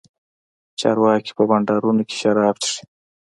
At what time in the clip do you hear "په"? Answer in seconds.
1.37-1.43